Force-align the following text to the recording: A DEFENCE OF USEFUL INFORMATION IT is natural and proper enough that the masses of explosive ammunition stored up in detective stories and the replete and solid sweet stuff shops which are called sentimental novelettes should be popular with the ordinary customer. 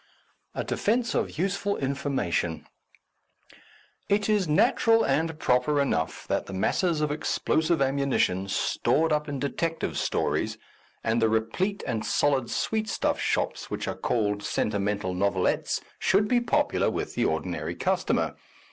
A 0.55 0.63
DEFENCE 0.63 1.13
OF 1.13 1.37
USEFUL 1.37 1.75
INFORMATION 1.77 2.65
IT 4.09 4.29
is 4.29 4.47
natural 4.47 5.03
and 5.05 5.37
proper 5.37 5.79
enough 5.79 6.27
that 6.27 6.47
the 6.47 6.53
masses 6.53 7.01
of 7.01 7.11
explosive 7.11 7.83
ammunition 7.83 8.47
stored 8.47 9.13
up 9.13 9.29
in 9.29 9.37
detective 9.37 9.99
stories 9.99 10.57
and 11.03 11.21
the 11.21 11.29
replete 11.29 11.83
and 11.85 12.03
solid 12.03 12.49
sweet 12.49 12.89
stuff 12.89 13.19
shops 13.19 13.69
which 13.69 13.87
are 13.87 13.93
called 13.93 14.41
sentimental 14.41 15.13
novelettes 15.13 15.81
should 15.99 16.27
be 16.27 16.41
popular 16.41 16.89
with 16.89 17.13
the 17.13 17.25
ordinary 17.25 17.75
customer. 17.75 18.33